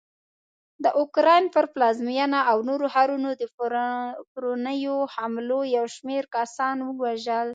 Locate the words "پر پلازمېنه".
1.55-2.39